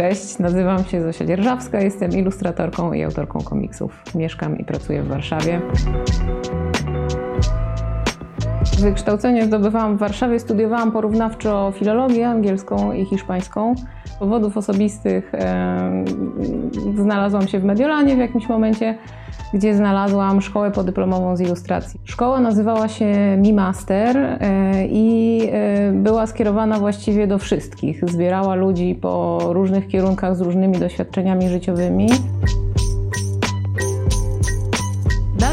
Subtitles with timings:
[0.00, 4.02] Cześć, nazywam się Zosia Dzierżawska, jestem ilustratorką i autorką komiksów.
[4.14, 5.60] Mieszkam i pracuję w Warszawie.
[8.78, 13.74] Wykształcenie zdobywałam w Warszawie, studiowałam porównawczo filologię angielską i hiszpańską.
[14.04, 16.04] Z powodów osobistych e,
[16.96, 18.98] znalazłam się w Mediolanie w jakimś momencie,
[19.54, 22.00] gdzie znalazłam szkołę podyplomową z ilustracji.
[22.04, 28.10] Szkoła nazywała się Mi Master e, i e, była skierowana właściwie do wszystkich.
[28.10, 32.08] Zbierała ludzi po różnych kierunkach z różnymi doświadczeniami życiowymi.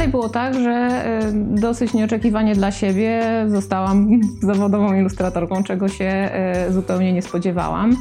[0.07, 4.09] Dalej było tak, że e, dosyć nieoczekiwanie dla siebie zostałam
[4.41, 7.95] zawodową ilustratorką, czego się e, zupełnie nie spodziewałam.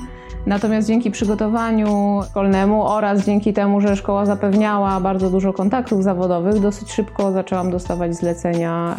[0.47, 6.93] Natomiast dzięki przygotowaniu szkolnemu oraz dzięki temu, że szkoła zapewniała bardzo dużo kontaktów zawodowych, dosyć
[6.93, 8.97] szybko zaczęłam dostawać zlecenia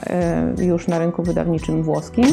[0.59, 2.25] e, już na rynku wydawniczym włoskim.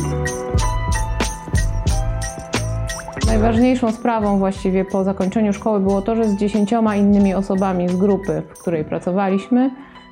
[3.26, 8.42] Najważniejszą sprawą właściwie po zakończeniu szkoły było to, że z dziesięcioma innymi osobami z grupy,
[8.54, 9.70] w której pracowaliśmy,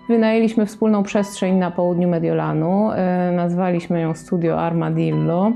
[0.08, 2.90] wynajęliśmy wspólną przestrzeń na południu Mediolanu.
[2.92, 5.52] E, nazwaliśmy ją Studio Armadillo.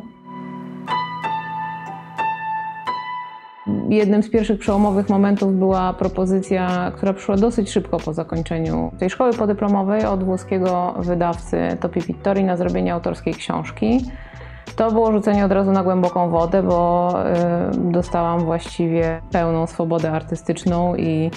[3.89, 9.33] Jednym z pierwszych przełomowych momentów była propozycja, która przyszła dosyć szybko po zakończeniu tej szkoły
[9.33, 14.01] podyplomowej od włoskiego wydawcy Topi Pittori na zrobienie autorskiej książki.
[14.77, 17.13] To było rzucenie od razu na głęboką wodę, bo
[17.87, 21.31] y, dostałam właściwie pełną swobodę artystyczną i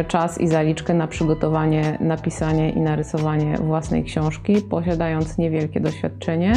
[0.00, 6.52] y, czas i zaliczkę na przygotowanie, napisanie i narysowanie własnej książki, posiadając niewielkie doświadczenie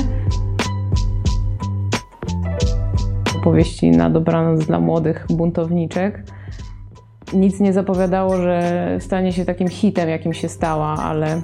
[3.35, 6.23] opowieści na dobranoc dla młodych buntowniczek.
[7.33, 11.41] Nic nie zapowiadało, że stanie się takim hitem, jakim się stała, ale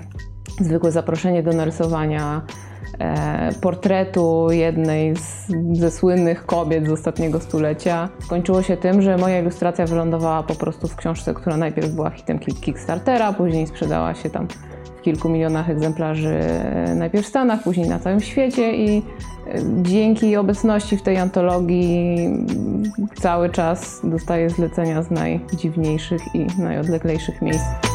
[0.59, 2.41] zwykłe zaproszenie do narysowania
[3.61, 9.86] portretu jednej z, ze słynnych kobiet z ostatniego stulecia skończyło się tym, że moja ilustracja
[9.86, 14.47] wylądowała po prostu w książce, która najpierw była hitem Kickstartera, później sprzedała się tam
[14.99, 19.02] w kilku milionach egzemplarzy e, najpierw w Stanach, później na całym świecie i e,
[19.81, 22.17] dzięki obecności w tej antologii
[23.21, 27.89] cały czas dostaję zlecenia z najdziwniejszych i najodleglejszych miejsc.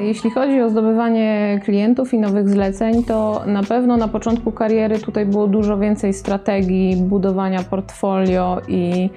[0.00, 5.26] Jeśli chodzi o zdobywanie klientów i nowych zleceń, to na pewno na początku kariery tutaj
[5.26, 9.10] było dużo więcej strategii budowania portfolio i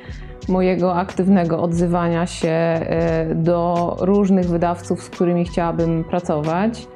[0.49, 6.87] mojego aktywnego odzywania się e, do różnych wydawców, z którymi chciałabym pracować.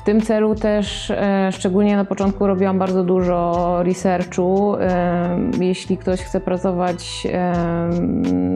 [0.00, 4.76] W tym celu też, e, szczególnie na początku, robiłam bardzo dużo researchu.
[4.80, 7.28] E, jeśli ktoś chce pracować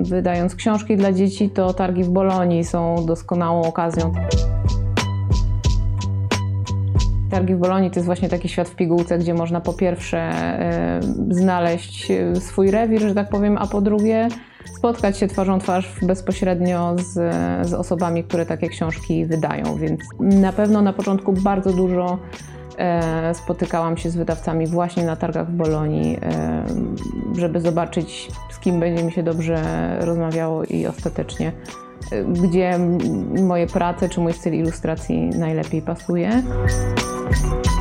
[0.02, 4.12] wydając książki dla dzieci, to targi w Bolonii są doskonałą okazją.
[7.32, 11.00] Targi w Bolonii to jest właśnie taki świat w pigułce, gdzie można po pierwsze e,
[11.30, 14.28] znaleźć e, swój rewir, że tak powiem, a po drugie
[14.76, 17.12] spotkać się twarzą twarz bezpośrednio z,
[17.68, 19.76] z osobami, które takie książki wydają.
[19.76, 22.18] Więc na pewno na początku bardzo dużo
[22.78, 26.18] e, spotykałam się z wydawcami właśnie na targach w Bolonii,
[27.36, 29.62] żeby zobaczyć, z kim będzie mi się dobrze
[30.00, 31.52] rozmawiało i ostatecznie
[32.28, 32.78] gdzie
[33.42, 36.42] moje prace czy mój styl ilustracji najlepiej pasuje.
[37.30, 37.71] Thank you.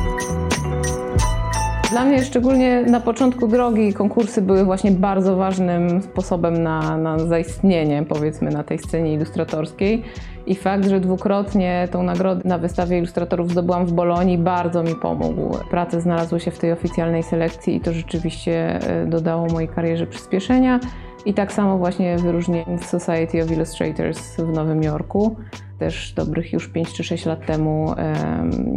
[1.92, 8.04] Dla mnie szczególnie na początku drogi konkursy były właśnie bardzo ważnym sposobem na, na zaistnienie,
[8.08, 10.02] powiedzmy, na tej scenie ilustratorskiej.
[10.46, 15.58] I fakt, że dwukrotnie tą nagrodę na wystawie ilustratorów zdobyłam w Bolonii, bardzo mi pomógł.
[15.70, 20.80] Prace znalazły się w tej oficjalnej selekcji i to rzeczywiście e, dodało mojej karierze przyspieszenia.
[21.26, 25.36] I tak samo właśnie wyróżnienie w Society of Illustrators w Nowym Jorku.
[25.78, 27.94] Też dobrych już 5 czy 6 lat temu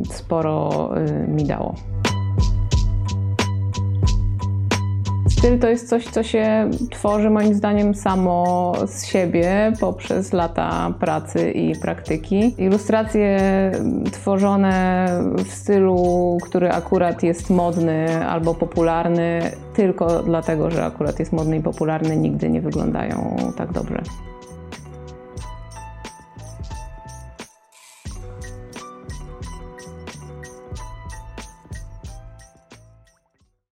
[0.10, 1.76] sporo e, mi dało.
[5.46, 11.52] Styl to jest coś, co się tworzy moim zdaniem samo z siebie poprzez lata pracy
[11.52, 12.56] i praktyki.
[12.58, 13.40] Ilustracje
[14.12, 15.08] tworzone
[15.46, 21.62] w stylu, który akurat jest modny albo popularny, tylko dlatego, że akurat jest modny i
[21.62, 24.02] popularny, nigdy nie wyglądają tak dobrze.